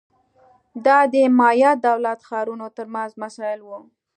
دا 0.85 0.97
د 1.13 1.15
مایا 1.39 1.71
دولت 1.87 2.19
ښارونو 2.27 2.67
ترمنځ 2.77 3.11
مسایل 3.23 3.59
وو 3.63 3.79